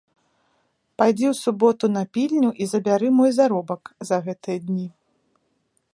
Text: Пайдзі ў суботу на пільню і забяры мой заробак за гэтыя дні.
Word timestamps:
Пайдзі 1.01 1.25
ў 1.31 1.39
суботу 1.43 1.85
на 1.97 2.03
пільню 2.17 2.49
і 2.65 2.69
забяры 2.73 3.07
мой 3.21 3.31
заробак 3.39 3.83
за 4.11 4.17
гэтыя 4.27 4.57
дні. 4.71 4.87